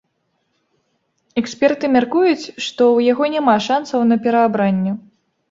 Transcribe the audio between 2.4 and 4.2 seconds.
што ў яго няма шанцаў на